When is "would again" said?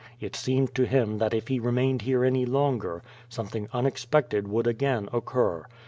4.47-5.07